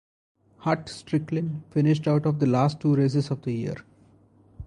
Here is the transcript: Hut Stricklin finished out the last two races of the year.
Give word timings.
Hut 0.65 0.87
Stricklin 0.89 1.61
finished 1.69 2.07
out 2.07 2.23
the 2.39 2.47
last 2.47 2.79
two 2.79 2.95
races 2.95 3.29
of 3.29 3.43
the 3.43 3.51
year. 3.51 3.75